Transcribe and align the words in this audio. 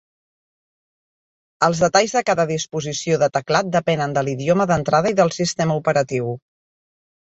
Els 1.67 1.83
detalls 1.83 2.17
de 2.17 2.25
cada 2.31 2.47
disposició 2.53 3.21
de 3.27 3.31
teclat 3.39 3.71
depenen 3.79 4.19
de 4.19 4.27
l'idioma 4.27 4.71
d'entrada 4.75 5.17
i 5.17 5.23
del 5.25 5.37
sistema 5.41 5.81
operatiu. 5.87 6.39